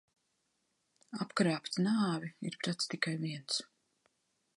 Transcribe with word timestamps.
Apkrāpt 1.25 1.77
nāvi 1.87 2.31
ir 2.51 2.57
pratis 2.63 2.91
tikai 2.95 3.13
viens. 3.27 3.61